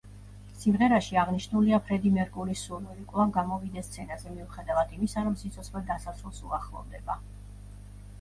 სიმღერაში 0.61 1.17
აღნიშნულია 1.23 1.79
ფრედი 1.89 2.11
მერკურის 2.15 2.63
სურვილი, 2.69 3.05
კვლავ 3.11 3.33
გამოვიდეს 3.35 3.89
სცენაზე, 3.91 4.31
მიუხედავად 4.39 4.95
იმისა, 4.97 5.25
რომ 5.29 5.37
სიცოცხლე 5.43 5.83
დასასრულს 5.91 6.41
უახლოვდება. 6.49 7.19